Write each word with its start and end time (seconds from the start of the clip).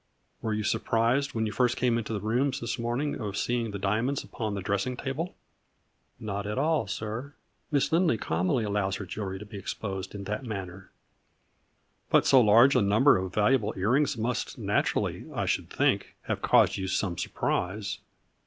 "Were 0.41 0.55
you 0.55 0.63
surprised, 0.63 1.35
when 1.35 1.45
you 1.45 1.51
first 1.51 1.77
came 1.77 1.95
into 1.95 2.11
the 2.11 2.19
rooms 2.19 2.59
this 2.59 2.79
morning, 2.79 3.13
at 3.21 3.35
seeing 3.35 3.69
the 3.69 3.77
diamonds 3.77 4.23
upon 4.23 4.55
the 4.55 4.61
dressing 4.61 4.97
table?" 4.97 5.35
"Not 6.19 6.47
at 6.47 6.57
all, 6.57 6.87
sir; 6.87 7.35
Miss 7.69 7.91
Lindley 7.91 8.17
commonly 8.17 8.63
allows 8.63 8.95
her 8.95 9.05
jewelry 9.05 9.37
to 9.37 9.45
be 9.45 9.59
exposed 9.59 10.15
in 10.15 10.23
that 10.23 10.43
manner."" 10.43 10.89
But 12.09 12.25
so 12.25 12.41
large 12.41 12.73
a 12.75 12.81
number 12.81 13.15
of 13.19 13.31
valuable 13.35 13.75
ear 13.77 13.91
rings 13.91 14.17
must 14.17 14.57
naturally, 14.57 15.25
I 15.35 15.45
should 15.45 15.69
think, 15.69 16.15
have 16.23 16.41
caused 16.41 16.77
you 16.77 16.87
some 16.87 17.15
surprise." 17.15 17.99